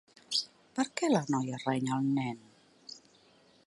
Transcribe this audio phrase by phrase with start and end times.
[0.79, 2.43] Per què la noia renya el nen?